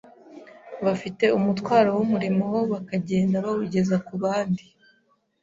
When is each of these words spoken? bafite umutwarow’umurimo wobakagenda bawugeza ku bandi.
bafite 0.85 1.25
umutwarow’umurimo 1.37 2.43
wobakagenda 2.53 3.35
bawugeza 3.45 3.95
ku 4.07 4.13
bandi. 4.23 4.65